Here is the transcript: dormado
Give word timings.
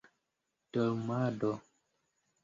dormado 0.73 1.51